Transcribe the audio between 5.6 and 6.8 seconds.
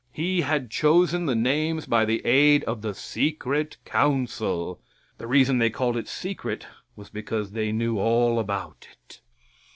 called it secret